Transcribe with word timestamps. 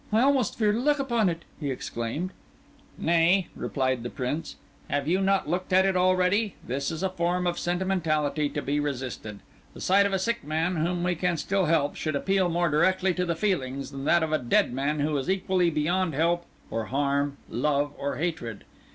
"I 0.11 0.21
almost 0.21 0.57
fear 0.57 0.71
to 0.71 0.79
look 0.79 0.97
upon 0.97 1.29
it," 1.29 1.43
he 1.59 1.69
exclaimed. 1.69 2.31
"Nay," 2.97 3.49
replied 3.55 4.01
the 4.01 4.09
Prince, 4.09 4.55
"have 4.89 5.07
you 5.07 5.21
not 5.21 5.47
looked 5.47 5.71
at 5.71 5.85
it 5.85 5.95
already? 5.95 6.55
This 6.65 6.89
is 6.89 7.03
a 7.03 7.09
form 7.09 7.45
of 7.45 7.59
sentimentality 7.59 8.49
to 8.49 8.63
be 8.63 8.79
resisted. 8.79 9.41
The 9.75 9.79
sight 9.81 10.07
of 10.07 10.11
a 10.11 10.17
sick 10.17 10.43
man, 10.43 10.77
whom 10.77 11.03
we 11.03 11.13
can 11.13 11.37
still 11.37 11.65
help, 11.65 11.95
should 11.95 12.15
appeal 12.15 12.49
more 12.49 12.69
directly 12.69 13.13
to 13.13 13.25
the 13.25 13.35
feelings 13.35 13.91
than 13.91 14.05
that 14.05 14.23
of 14.23 14.33
a 14.33 14.39
dead 14.39 14.73
man 14.73 15.01
who 15.01 15.15
is 15.17 15.29
equally 15.29 15.69
beyond 15.69 16.15
help 16.15 16.47
or 16.71 16.85
harm, 16.85 17.37
love 17.47 17.93
or 17.95 18.15
hatred. 18.15 18.63